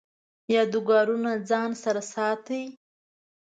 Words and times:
یادګارونه 0.53 1.31
ځان 1.49 1.69
سره 1.83 2.01
ساتئ؟ 2.13 2.63